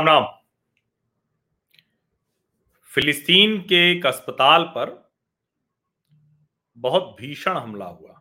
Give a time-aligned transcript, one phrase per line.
[0.00, 0.26] राम राम।
[2.90, 4.90] फिलिस्तीन के एक अस्पताल पर
[6.76, 8.14] बहुत भीषण हमला हुआ।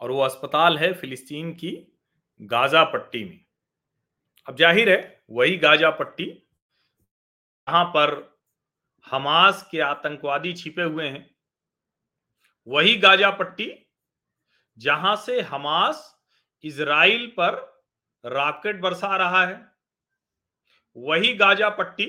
[0.00, 1.70] और वो अस्पताल है फिलिस्तीन की
[2.40, 3.40] गाजा पट्टी में।
[4.48, 8.14] अब ज़ाहिर है, वही गाजा पट्टी जहाँ पर
[9.06, 11.28] हमास के आतंकवादी छिपे हुए हैं,
[12.66, 13.70] वही गाजा पट्टी
[14.78, 16.04] जहाँ से हमास
[16.64, 17.66] इसराइल पर
[18.24, 19.56] रॉकेट बरसा रहा है।
[20.96, 22.06] वही गाजा पट्टी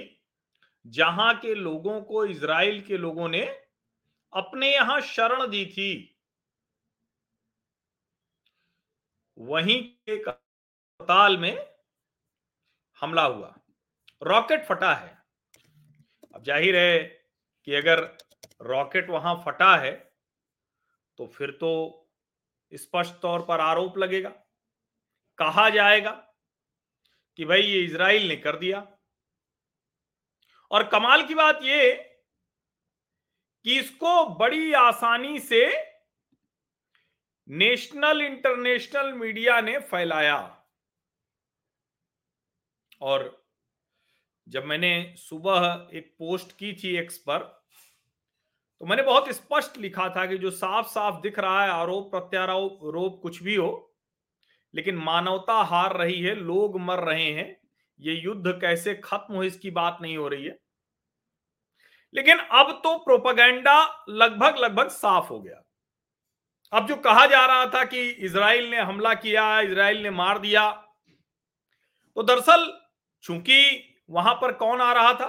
[0.85, 3.41] जहाँ के लोगों को इसराइल के लोगों ने
[4.33, 6.15] अपने यहाँ शरण दी थी।
[9.37, 9.77] वहीं
[10.07, 11.65] एक अस्पताल में
[13.01, 13.53] हमला हुआ।
[14.21, 15.17] रॉकेट फटा है।
[16.35, 16.99] अब ज़ाहिर है
[17.67, 18.03] कि अगर
[18.63, 19.91] रॉकेट वहाँ फटा है
[21.19, 21.71] तो फिर तो
[22.71, 24.33] स्पष्ट तौर पर आरोप लगेगा।
[25.39, 26.11] कहा जाएगा
[27.39, 28.85] कि भाई ये इसराइल ने कर दिया।
[30.71, 31.93] और कमाल की बात ये
[33.65, 35.65] कि इसको बड़ी आसानी से
[37.47, 40.37] नेशनल इंटरनेशनल मीडिया ने फैलाया।
[43.01, 43.45] और
[44.47, 47.39] जब मैंने सुबह एक पोस्ट की थी एक्स पर
[48.81, 53.19] तो मैंने बहुत स्पष्ट लिखा था कि जो साफ़ साफ़ दिख रहा है, आरोप, प्रत्यारोप
[53.23, 53.88] कुछ भी हो
[54.73, 57.55] लेकिन मानवता हार रही है, लोग मर रहे हैं,
[57.99, 60.57] ये युद्ध कैसे खत्म हो इसकी बात नहीं हो रही है।
[62.15, 65.61] लेकिन अब तो प्रोपागेंडा लगभग लगभग साफ़ हो गया।
[66.73, 70.69] अब जो कहा जा रहा था कि इसराइल ने हमला किया इसराइल ने मार दिया
[72.17, 72.67] तो दरअसल
[73.23, 73.59] चूँकि
[74.09, 75.27] वहाँ पर कौन आ रहा था?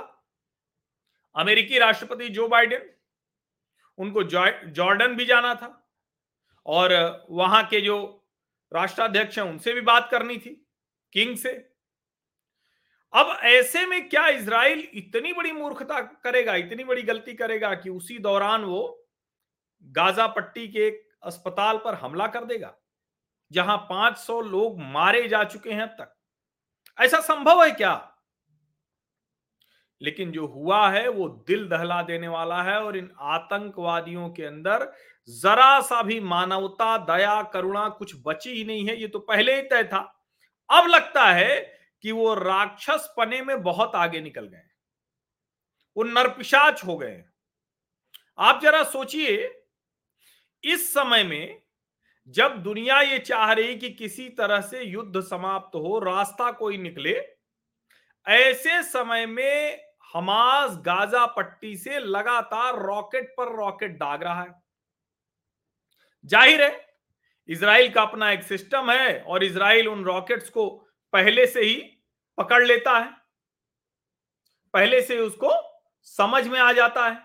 [1.36, 2.88] अमेरिकी राष्ट्रपति जो बाइडेन,
[3.98, 5.69] उनको जॉर्डन भी जाना था,
[6.66, 8.19] और वहाँ के जो
[8.72, 10.50] राष्ट्राध्यक्ष हैं, उनसे भी बात करनी थी,
[11.12, 11.50] किंग से।
[13.12, 18.19] अब ऐसे में क्या इसराइल इतनी बड़ी मूर्खता करेगा, इतनी बड़ी गलती करेगा कि उसी
[18.19, 19.09] दौरान वो
[19.84, 22.75] गाजा पट्टी के एक अस्पताल पर हमला कर देगा,
[23.50, 26.14] जहाँ 500 लोग मारे जा चुके हैं अब तक?
[26.98, 27.94] ऐसा संभव है क्या?
[30.03, 34.93] लेकिन जो हुआ है, वो दिल दहला देने वाला है और इन आतंकवादियों के अंदर
[35.28, 39.62] जरा सा भी मानवता, दया, करुणा कुछ बची ही नहीं है। ये तो पहले ही
[39.62, 40.27] तय था।
[40.71, 44.62] अब लगता है कि वो राक्षस पने में बहुत आगे निकल गए।
[45.97, 47.25] वो नरपिशाच हो गए।
[48.39, 49.62] आप जरा सोचिए,
[50.65, 51.62] इस समय में
[52.28, 57.28] जब दुनिया ये चाह रही कि किसी तरह से युद्ध समाप्त हो, रास्ता कोई निकले,
[58.27, 64.54] ऐसे समय में हमास गाजा पट्टी से लगातार रॉकेट पर रॉकेट दाग रहा है।
[66.25, 66.88] ज़ाहिर है
[67.48, 70.69] इसराइल का अपना एक सिस्टम है और इसराइल उन रॉकेट्स को
[71.12, 71.76] पहले से ही
[72.38, 73.10] पकड़ लेता है।
[74.75, 75.50] पहले से उसको
[76.06, 77.19] समझ में आ जाता है।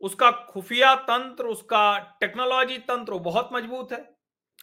[0.00, 3.98] उसका खुफिया तंत्र, उसका टेक्नोलॉजी तंत्र बहुत मज़बूत है।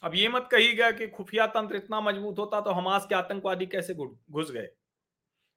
[0.04, 3.94] अब ये मत कहिएगा कि खुफिया तंत्र इतना मज़बूत होता तो हमास के आतंकवादी कैसे
[3.96, 4.68] घुस गए।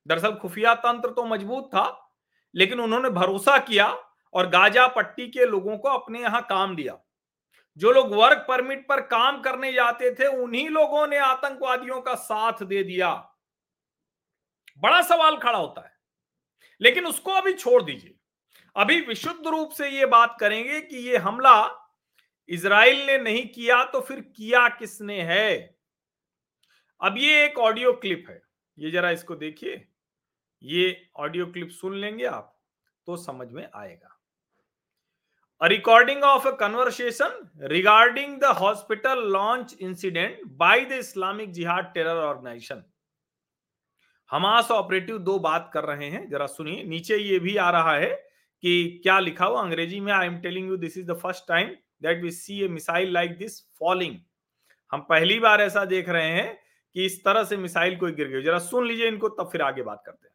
[0.07, 2.13] दरअसल खुफिया तंत्र तो मज़बूत था,
[2.55, 3.87] लेकिन उन्होंने भरोसा किया
[4.35, 6.99] और गाजा पट्टी के लोगों को अपने यहाँ काम दिया।
[7.79, 12.63] जो लोग वर्क परमिट पर काम करने जाते थे, उन्हीं लोगों ने आतंकवादियों का साथ
[12.65, 13.13] दे दिया।
[14.83, 15.93] बड़ा सवाल खड़ा होता है,
[16.81, 18.15] लेकिन उसको अभी छोड़ दीजिए।
[18.77, 21.55] अभी विशुद्ध रूप से ये बात करेंगे कि ये हमला
[22.49, 25.77] इसराइल ने नहीं किया तो फिर किया किसने है?
[27.01, 28.41] अब ये एक ऑडियो क्लिप है,
[28.79, 29.87] ये जरा इसको देखिए।
[30.63, 32.57] ये ऑडियो क्लिप सुन लेंगे आप
[33.07, 34.17] तो समझ में आएगा।
[35.61, 37.33] A recording of a conversation
[37.71, 42.81] regarding the hospital launch incident by the Islamic Jihad terror organization.
[44.31, 48.11] Hamas operative दो बात कर रहे हैं, जरा सुनिए, नीचे ये भी आ रहा है
[48.63, 51.69] कि क्या लिखा हुआ, अंग्रेज़ी में I am telling you this is the first time
[52.03, 54.17] that we see a missile like this falling
[54.93, 56.59] हम पहली बार ऐसा देख रहे हैं
[56.97, 59.83] कि इस तरह से मिसाइल कोई गिर गई जरा सुन लीजिए इनको, तब फिर आगे
[59.83, 60.35] बात करते हैं।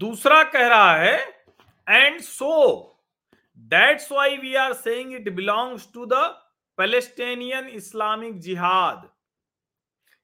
[0.00, 1.18] दूसरा कह रहा है
[1.86, 2.54] and so
[3.58, 6.22] that's why we are saying it belongs to the
[6.78, 9.08] Palestinian Islamic Jihad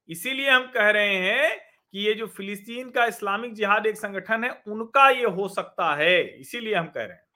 [0.09, 4.51] इसीलिए हम कह रहे हैं कि ये जो फिलिस्तीन का इस्लामिक जिहाद एक संगठन है
[4.69, 7.23] उनका ये हो सकता है इसीलिए हम कह रहे हैं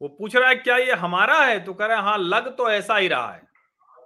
[0.00, 2.70] वो पूछ रहा है क्या ये हमारा है तो कह रहे हैं हाँ लग तो
[2.70, 3.42] ऐसा ही रहा है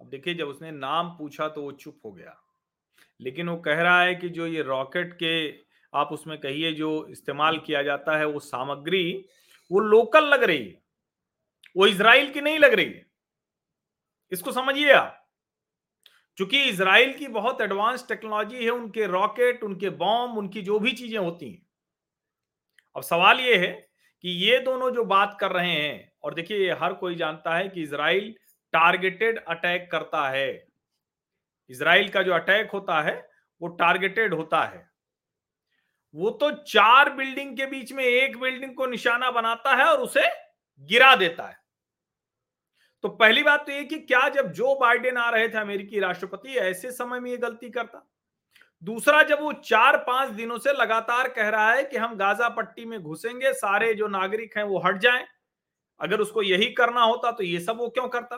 [0.00, 2.36] अब देखिए जब उसने नाम पूछा तो वो चुप हो गया
[3.20, 5.34] लेकिन वो कह रहा है कि जो ये रॉकेट के
[5.95, 9.25] आप उसमें कहिए जो इस्तेमाल किया जाता है, वो सामग्री,
[9.71, 10.81] वो लोकल लग रही है।
[11.77, 13.05] वो इसराइल की नहीं लग रही है।
[14.31, 15.21] इसको समझिए आप।
[16.37, 21.19] चूँकि इसराइल की बहुत एडवांस टेक्नोलॉजी है, उनके रॉकेट उनके बॉम्ब उनकी जो भी चीज़ें
[21.19, 21.65] होती हैं।
[22.95, 23.87] अब सवाल ये है
[24.21, 27.83] कि ये दोनों जो बात कर रहे हैं, और देखिए हर कोई जानता है कि
[27.83, 28.35] इसराइल
[28.73, 30.67] टारगेटेड अटैक करता है।
[31.69, 33.29] इसराइल का जो अटैक होता है,
[33.61, 34.94] वो टारगेटेड होता है।
[36.15, 40.27] वो तो चार बिल्डिंग के बीच में एक बिल्डिंग को निशाना बनाता है और उसे
[40.89, 41.57] गिरा देता है।
[43.03, 46.49] तो पहली बात तो ये कि क्या जब जो बाइडेन आ रहे थे अमेरिकी राष्ट्रपति,
[46.49, 48.05] ऐसे समय में ये गलती करता।
[48.83, 52.85] दूसरा, जब वो चार पाँच दिनों से लगातार कह रहा है कि हम गाजा पट्टी
[52.85, 55.25] में घुसेंगे, सारे जो नागरिक हैं वो हट जाएँ,
[55.99, 58.37] अगर उसको यही करना होता तो ये सब वो क्यों करता?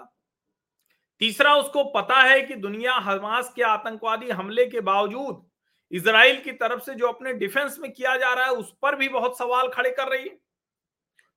[1.21, 5.45] तीसरा, उसको पता है कि दुनिया, हमास के आतंकवादी हमले के बावजूद
[5.91, 9.09] इसराइल की तरफ़ से जो अपने डिफेंस में किया जा रहा है उस पर भी
[9.09, 10.37] बहुत सवाल खड़े कर रही है।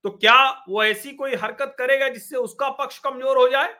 [0.05, 3.75] तो क्या वो ऐसी कोई हरकत करेगा जिससे उसका पक्ष कमज़ोर हो जाए?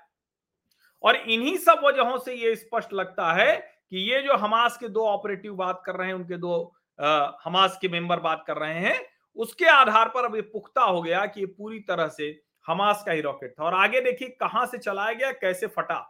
[1.03, 5.07] और इन्हीं सब वजहों से ये स्पष्ट लगता है कि ये जो हमास के दो
[5.07, 9.01] ऑपरेटिव बात कर रहे हैं उनके दो आ, हमास के मेंबर बात कर रहे हैं
[9.37, 12.29] उसके आधार पर अब ये पुख्ता हो गया कि ये पूरी तरह से
[12.67, 16.10] हमास का ही रॉकेट था। और आगे देखिए कहाँ से चलाया गया कैसे फटा?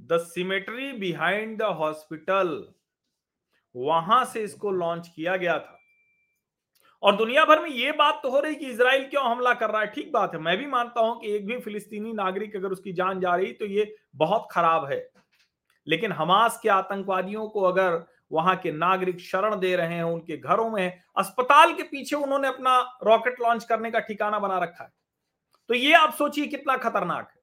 [0.00, 2.52] the cemetery behind the hospital
[3.74, 5.80] वहां से इसको लॉन्च किया गया था
[7.02, 9.80] और दुनिया भर में ये बात तो हो रही कि इसराइल क्यों हमला कर रहा
[9.80, 12.92] है ठीक बात है मैं भी मानता हूं कि एक भी फिलिस्तीनी नागरिक अगर उसकी
[12.92, 15.00] जान जा रही तो ये बहुत खराब है
[15.86, 20.70] लेकिन हमास के आतंकवादियों को अगर वहां के नागरिक शरण दे रहे हैं उनके घरों
[20.70, 24.92] में अस्पताल के पीछे उन्होंने अपना रॉकेट लॉन्च करने का ठिकाना बना रखा है
[25.68, 27.42] तो ये आप सोचिए कितना खतरनाक है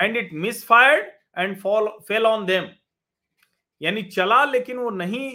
[0.00, 0.32] and it
[0.66, 1.06] misfired
[1.38, 2.68] and fall fell on them
[3.80, 5.30] यानी चला लेकिन वो नहीं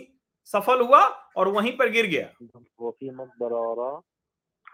[0.45, 1.01] सफल हुआ
[1.37, 2.27] और वहीं पर गिर गया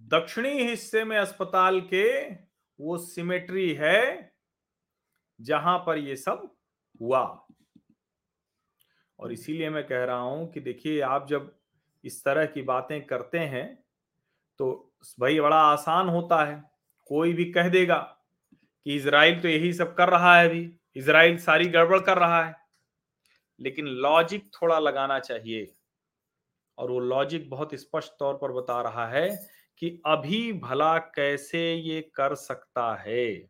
[0.00, 2.30] दक्षिणी हिस्से में अस्पताल के
[2.80, 4.34] वो सिमेट्री है
[5.40, 6.56] जहां पर ये सब
[7.00, 7.46] हुआ
[9.20, 11.58] और इसीलिए मैं कह रहा हूं कि देखिए आप जब
[12.04, 13.84] इस तरह की बातें करते हैं
[14.59, 16.61] तो भाई बड़ा आसान होता है।
[17.05, 17.97] कोई भी कह देगा
[18.85, 22.55] कि इसराइल तो यही सब कर रहा है अभी इसराइल सारी गड़बड़ कर रहा है।
[23.59, 25.75] लेकिन लॉजिक थोड़ा लगाना चाहिए
[26.77, 29.29] और वो लॉजिक बहुत स्पष्ट तौर पर बता रहा है
[29.77, 33.49] कि अभी भला कैसे ये कर सकता है।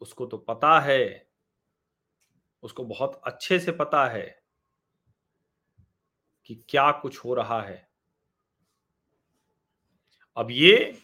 [0.00, 1.28] उसको तो पता है,
[2.62, 4.42] उसको बहुत अच्छे से पता है
[6.44, 7.93] कि क्या कुछ हो रहा है।
[10.36, 10.98] अब ये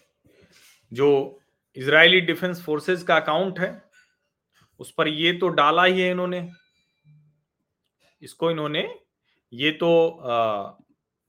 [0.92, 1.40] जो
[1.76, 3.82] इजरायली डिफेंस फोर्सेस का अकाउंट है,
[4.78, 6.50] उस पर ये तो डाला ही है इन्होंने।
[8.22, 8.98] इसको इन्होंने,
[9.52, 10.22] ये तो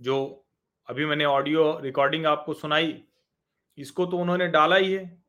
[0.01, 0.45] जो
[0.87, 3.03] अभी मैंने ऑडियो रिकॉर्डिंग आपको सुनाई,
[3.77, 5.23] इसको तो उन्होंने डाला ही है।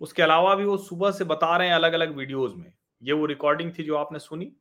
[0.00, 3.26] उसके अलावा भी वो सुबह से बता रहे हैं अलग अलग वीडियोस में। ये वो
[3.26, 4.52] रिकॉर्डिंग थी जो आपने सुनी?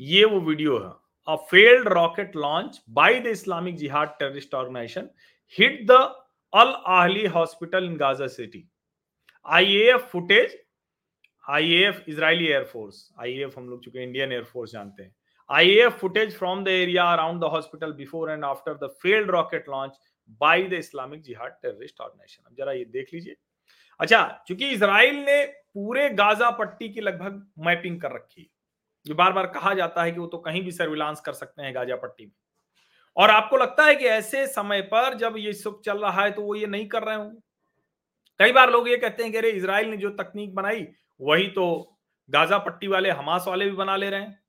[0.00, 0.90] ये वो वीडियो है।
[1.28, 5.08] A, failed rocket launch by the Islamic Jihad terrorist organisation
[5.58, 5.98] hit the
[6.52, 8.68] Al Ahli hospital in Gaza City
[9.46, 10.56] IAF footage
[11.44, 15.14] IAF Israeli air force IAF हम लोग चुके इंडियन एयरफोर्स जानते हैं।
[15.50, 19.96] IAF footage from the area around the hospital before and after the failed rocket launch
[20.40, 22.46] by the Islamic Jihad terrorist organization.
[22.46, 23.36] अब जरा ये देख लीजिए।
[24.00, 28.46] अच्छा चूँकि इसराइल ने पूरे गाजा पट्टी की लगभग मैपिंग कर रखी है।
[29.06, 31.74] जो बार बार कहा जाता है कि वो तो कहीं भी सर्विलांस कर सकते हैं
[31.74, 32.32] गाजा पट्टी में।
[33.16, 36.42] और आपको लगता है कि ऐसे समय पर जब ये सब चल रहा है तो
[36.42, 37.40] वो ये नहीं कर रहे होंगे
[38.40, 40.86] कई बार लोग ये कहते हैं कि अरे इसराइल ने जो तकनीक बनाई,
[41.20, 41.96] वही तो
[42.30, 44.40] गाजा पट्टी वाले, हमास वाले भी बना ले रहे हैं।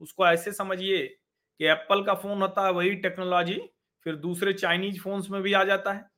[0.00, 1.06] उसको ऐसे समझिए
[1.60, 3.60] कि एप्पल का फ़ोन होता है, वही टेक्नोलॉजी,
[4.04, 6.10] फिर दूसरे चाइनीज़ फोन्स में भी आ जाता है।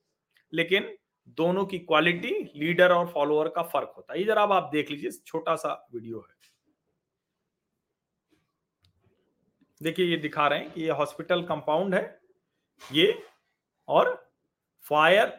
[0.53, 0.97] लेकिन
[1.29, 5.55] दोनों की क्वालिटी, लीडर और फॉलोअर का फ़र्क होता है। इधर आप देख लीजिए, छोटा
[5.55, 6.35] सा वीडियो है।
[9.81, 12.03] देखिए, ये दिखा रहे हैं कि ये हॉस्पिटल कंपाउंड है,
[12.83, 13.23] ये
[13.89, 14.15] और
[14.85, 15.37] fire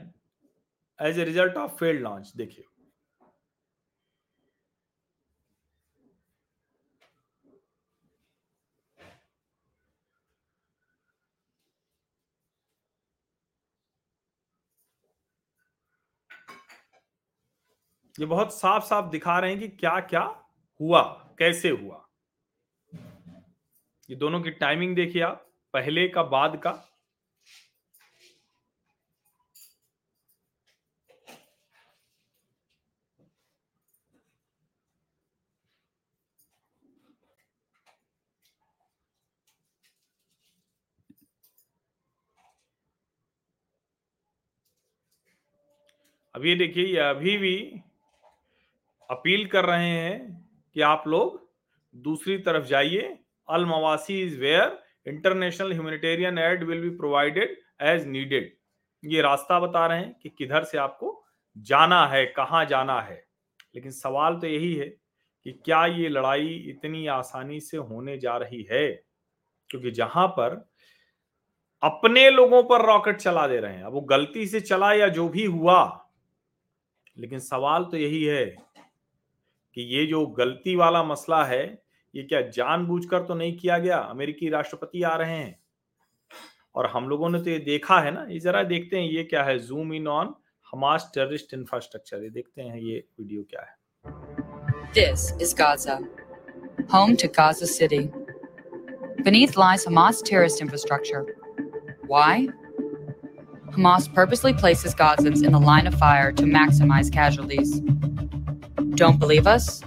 [1.00, 2.66] as a result of failed launch, देखिए।
[18.16, 20.22] ये बहुत साफ़ साफ़ दिखा रहे हैं कि क्या क्या
[20.80, 21.02] हुआ,
[21.40, 22.07] कैसे हुआ।
[24.10, 26.70] ये दोनों की टाइमिंग देखिए आप, पहले का, बाद का।
[46.36, 47.82] अब ये देखिए, ये अभी भी
[49.10, 51.40] अपील कर रहे हैं कि आप लोग
[51.96, 53.18] दूसरी तरफ़ जाइए
[53.50, 58.56] Mawasi is where international humanitarian aid will be provided as needed
[59.04, 61.26] ये रास्ता बता रहे हैं कि किधर से आपको
[61.58, 63.26] जाना है, कहाँ जाना है।
[63.76, 64.88] लेकिन सवाल तो यही है
[65.46, 68.88] कि क्या ये लड़ाई इतनी आसानी से होने जा रही है?
[69.70, 70.70] क्योंकि जहाँ पर
[71.84, 75.30] अपने लोगों पर रॉकेट चला दे रहे हैं, अब वो गलती से चला या जो
[75.30, 76.10] भी हुआ।
[77.18, 78.46] लेकिन सवाल तो यही है
[79.76, 84.50] कि ये जो गलती वाला मसला है ये क्या जानबूझकर तो नहीं किया गया अमेरिकी
[84.50, 85.60] राष्ट्रपति आ रहे हैं
[86.76, 89.44] और हम लोगों ने तो ये देखा है ना ये जरा देखते हैं ये क्या
[89.44, 90.34] है zoom in on
[90.68, 93.76] Hamas terrorist infrastructure ये देखते हैं ये वीडियो क्या है
[94.94, 95.96] This is Gaza,
[96.90, 98.00] home to Gaza City.
[99.24, 101.26] Beneath lies Hamas terrorist infrastructure.
[102.08, 102.48] Why?
[103.70, 107.82] Hamas purposely places Gazans in the line of fire to maximize casualties.
[108.96, 109.84] Don't believe us?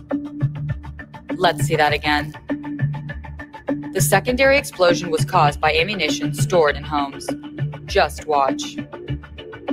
[1.40, 2.34] Let's see that again.
[3.94, 7.28] The secondary explosion was caused by ammunition stored in homes.
[7.86, 8.78] Just watch.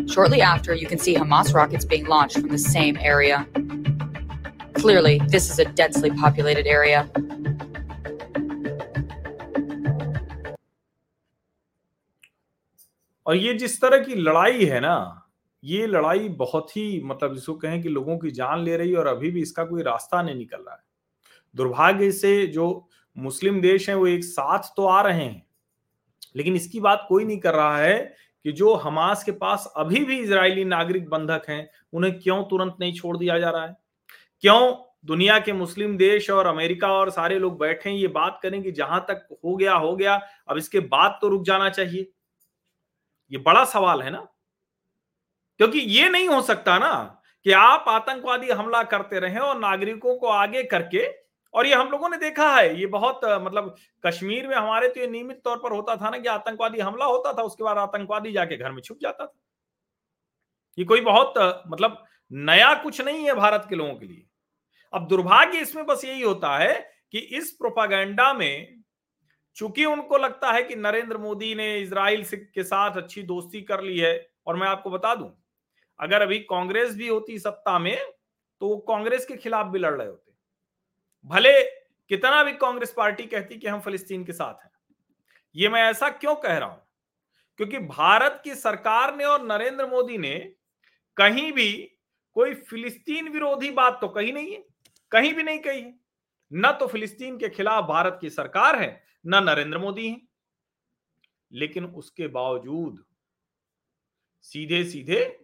[0.08, 3.46] Shortly after, you can see Hamas rockets being launched from the same area.
[4.75, 7.08] Clearly, this is a densely populated area.
[13.26, 14.96] और ये जिस तरह की लड़ाई है ना
[15.64, 19.06] ये लड़ाई बहुत ही मतलब जिसको कहें कि लोगों की जान ले रही है और
[19.06, 20.82] अभी भी इसका कोई रास्ता नहीं निकल रहा है
[21.57, 25.47] दुर्भाग्य से जो मुस्लिम देश हैं, वो एक साथ तो आ रहे हैं।
[26.35, 30.19] लेकिन इसकी बात कोई नहीं कर रहा है कि जो हमास के पास अभी भी
[30.19, 33.77] इजरायली नागरिक बंधक हैं, उन्हें क्यों तुरंत नहीं छोड़ दिया जा रहा है?
[34.41, 38.71] क्यों दुनिया के मुस्लिम देश और अमेरिका और सारे लोग बैठे ये बात करें कि
[38.71, 42.11] जहाँ तक हो गया हो गया, अब इसके बाद तो रुक जाना चाहिए?
[43.31, 44.27] ये बड़ा सवाल है ना?
[45.57, 50.27] क्योंकि ये नहीं हो सकता ना कि आप आतंकवादी हमला करते रहे और नागरिकों को
[50.27, 51.26] आगे करके
[51.57, 55.07] और ये हम लोगों ने देखा है, ये बहुत मतलब कश्मीर में हमारे तो ये
[55.07, 58.57] नियमित तौर पर होता था ना कि आतंकवादी हमला होता था, उसके बाद आतंकवादी जाके
[58.57, 59.33] घर में छुप जाता था।
[60.77, 61.33] ये कोई बहुत
[61.67, 64.25] मतलब नया कुछ नहीं है भारत के लोगों के लिए।
[64.93, 66.73] अब दुर्भाग्य इसमें बस यही होता है
[67.11, 68.75] कि इस प्रोपागेंडा में
[69.57, 73.97] चूँकि उनको लगता है कि नरेंद्र मोदी ने इसराइल के साथ अच्छी दोस्ती कर ली
[73.99, 75.29] है, और मैं आपको बता दूँ,
[75.99, 77.97] अगर अभी कांग्रेस भी होती सत्ता में
[78.61, 80.26] तो वो कांग्रेस के खिलाफ भी लड़ रहे होते।
[81.27, 81.62] भले
[82.12, 84.72] कितना भी कांग्रेस पार्टी कहती कि हम फलस्तीन के साथ हैं,
[85.55, 86.81] ये मैं ऐसा क्यों कह रहा हूँ?
[87.60, 90.34] क्योंकि भारत की सरकार ने और नरेंद्र मोदी ने
[91.17, 91.72] कहीं भी
[92.36, 94.63] कोई फिलिस्तीन विरोधी बात तो कही नहीं है,
[95.12, 95.93] कहीं भी नहीं कही है।
[96.51, 100.22] न तो फिलिस्तीन के खिलाफ भारत की सरकार है, न नरेंद्र मोदी है।
[101.51, 103.03] लेकिन उसके बावजूद
[104.46, 105.39] सीधे सीधे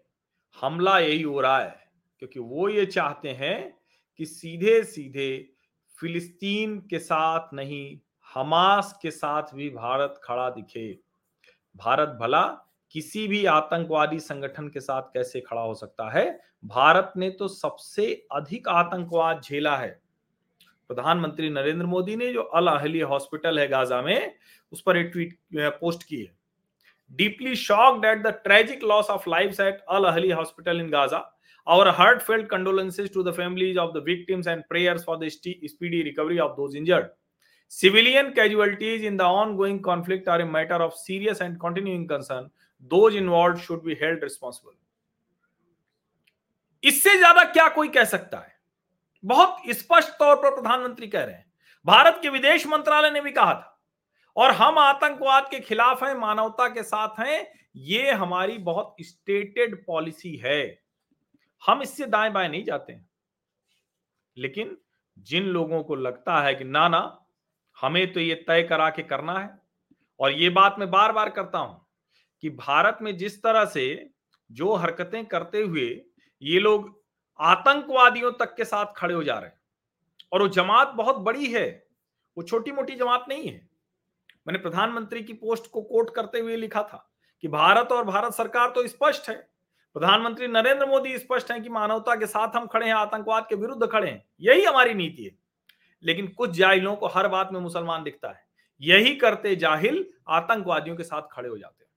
[0.57, 3.77] हमला यही हो रहा है, क्योंकि वो ये चाहते हैं
[4.19, 5.52] कि सीधे सीधे
[5.99, 7.99] फिलिस्तीन के साथ नहीं,
[8.33, 10.99] हमास के साथ भी भारत खड़ा दिखे।
[11.75, 12.43] भारत भला
[12.91, 16.39] किसी भी आतंकवादी संगठन के साथ कैसे खड़ा हो सकता है?
[16.65, 20.01] भारत ने तो सबसे अधिक आतंकवाद झेला है।
[20.87, 24.35] प्रधानमंत्री नरेंद्र मोदी ने जो अल अहली हॉस्पिटल है गाजा में,
[24.71, 26.37] उस पर एक ट्वीट पोस्ट की है।
[27.11, 31.32] Deeply shocked at the tragic loss of life at Al Ahli hospital in Gaza.
[31.67, 36.39] Our heartfelt condolences to the families of the victims and prayers for the speedy recovery
[36.39, 37.09] of those injured
[37.67, 42.49] civilian casualties in the ongoing conflict are a matter of serious and continuing concern
[42.91, 44.73] those involved should be held responsible
[46.83, 48.51] इससे ज़्यादा क्या कोई कह सकता है
[49.23, 51.45] बहुत स्पष्ट तौर पर प्रधानमंत्री कह रहे हैं
[51.85, 53.69] भारत के विदेश मंत्रालय ने भी कहा था
[54.35, 60.35] और हम आतंकवाद के खिलाफ हैं मानवता के साथ हैं ये हमारी बहुत स्टेटेड पॉलिसी
[60.35, 60.82] है
[61.63, 63.09] हम इससे दाएँ बाएँ नहीं जाते हैं।
[64.37, 64.77] लेकिन
[65.17, 67.25] जिन लोगों को लगता है कि ना ना,
[67.81, 69.49] हमें तो ये तय करा के करना है।
[70.19, 71.85] और ये बात मैं बार बार करता हूँ
[72.41, 74.09] कि भारत में जिस तरह से
[74.51, 75.89] जो हरकतें करते हुए
[76.41, 77.01] ये लोग
[77.39, 79.59] आतंकवादियों तक के साथ खड़े हो जा रहे हैं
[80.31, 81.87] और वो जमात बहुत बड़ी है,
[82.37, 83.69] वो छोटी मोटी जमात नहीं है।
[84.47, 87.09] मैंने प्रधानमंत्री की पोस्ट को कोट करते हुए लिखा था
[87.43, 89.52] कि भारत और भारत सरकार तो स्पष्ट है
[89.93, 93.87] प्रधानमंत्री नरेंद्र मोदी स्पष्ट है कि मानवता के साथ हम खड़े हैं, आतंकवाद के विरुद्ध
[93.87, 95.31] खड़े हैं। यही हमारी नीति है।
[96.03, 98.45] लेकिन कुछ जाहिलों को हर बात में मुसलमान दिखता है।
[98.81, 101.91] यही करते जाहिल आतंकवादियों के साथ खड़े हो जाते हैं।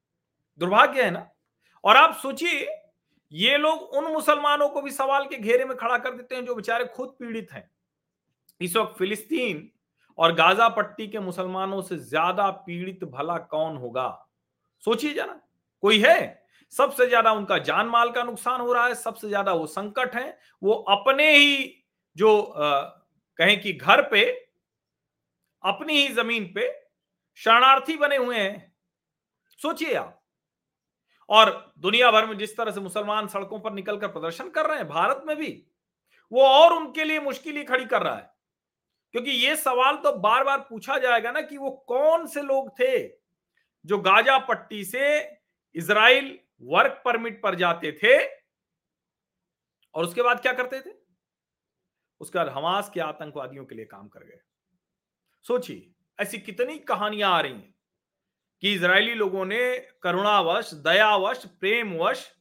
[0.58, 1.30] दुर्भाग्य है ना?
[1.84, 2.68] और आप सोचिए,
[3.32, 6.54] ये लोग उन मुसलमानों को भी सवाल के घेरे में खड़ा कर देते हैं जो
[6.54, 7.70] बेचारे खुद पीड़ित हैं।
[8.60, 9.70] इस वक्त फिलिस्तीन
[10.18, 14.28] और गाजा पट्टी के मुसलमानों से ज़्यादा पीड़ित भला कौन होगा?
[14.80, 15.40] सोचिए जरा।
[15.80, 16.45] कोई है?
[16.72, 20.38] सबसे ज़्यादा उनका जान माल का नुकसान हो रहा है सबसे ज़्यादा वो संकट है।
[20.62, 21.84] वो अपने ही
[22.16, 22.80] जो आ,
[23.38, 24.24] कहें कि घर पे
[25.64, 26.68] अपनी ही ज़मीन पे
[27.40, 28.72] शरणार्थी बने हुए हैं।
[29.60, 30.12] सोचिए आप।
[31.28, 34.88] और दुनिया भर में जिस तरह से मुसलमान सड़कों पर निकलकर प्रदर्शन कर रहे हैं
[34.88, 35.50] भारत में भी
[36.32, 38.30] वो और उनके लिए मुश्किल ही खड़ी कर रहा है।
[39.14, 42.98] क्योंकि ये सवाल तो बार बार पूछा जाएगा ना कि वो कौन से लोग थे
[43.84, 45.18] जो गाजा पट्टी से
[45.74, 48.16] इसराइल वर्क परमिट पर जाते थे
[49.94, 50.94] और उसके बाद क्या करते थे?
[52.20, 54.40] उसके बाद हमास के आतंकवादियों के लिए काम कर गए।
[55.46, 57.74] सोचिए, ऐसी कितनी कहानियाँ आ रही हैं
[58.62, 62.32] कि इजरायली लोगों ने करुणावश, दयावश, प्रेमवश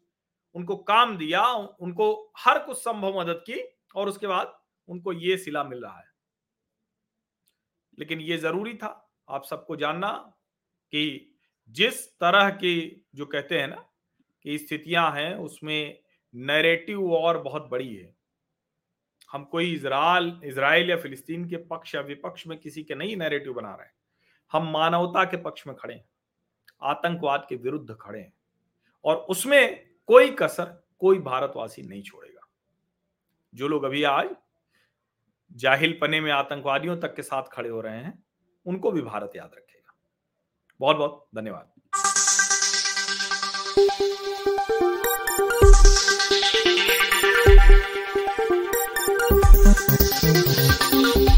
[0.56, 3.62] उनको काम दिया, उनको हर कुछ संभव मदद की
[3.96, 4.54] और उसके बाद
[4.88, 6.14] उनको ये सिला मिल रहा है।
[8.00, 10.12] लेकिन ये ज़रूरी था, आप सबको जानना
[10.94, 11.36] कि
[11.70, 13.86] जिस तरह की जो कहते हैं ना
[14.46, 16.00] कि स्थितियाँ हैं, उसमें
[16.36, 18.16] नैरेटिव और बहुत बड़ी है।
[19.32, 23.54] हम कोई इसराइल इसराइल या फिलिस्तीन के पक्ष या विपक्ष में किसी के नहीं नैरेटिव
[23.54, 23.94] बना रहे हैं।
[24.52, 26.06] हम मानवता के पक्ष में खड़े हैं,
[26.82, 28.34] आतंकवाद के विरुद्ध खड़े हैं
[29.06, 32.48] और उसमें कोई कसर कोई भारतवासी नहीं छोड़ेगा।
[33.56, 34.36] जो लोग अभी आज
[35.52, 38.24] जाहिल पने में आतंकवादियों तक के साथ खड़े हो रहे हैं,
[38.66, 39.96] उनको भी भारत याद रखेगा।
[40.80, 42.15] बहुत बहुत धन्यवाद।
[43.98, 45.25] Música